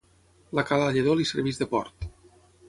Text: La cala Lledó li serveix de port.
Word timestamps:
La 0.59 0.63
cala 0.69 0.87
Lledó 0.95 1.13
li 1.19 1.27
serveix 1.33 1.61
de 1.63 1.69
port. 1.75 2.11